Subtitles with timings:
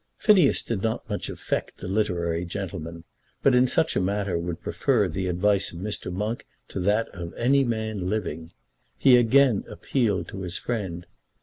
[0.17, 3.03] Phineas did not much affect the literary gentleman,
[3.43, 6.11] but in such a matter would prefer the advice of Mr.
[6.11, 8.51] Monk to that of any man living.
[8.97, 11.05] He again appealed to his friend.